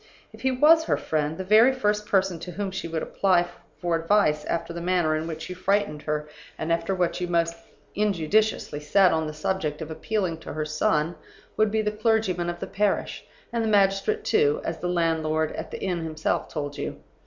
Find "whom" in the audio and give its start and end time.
2.53-2.71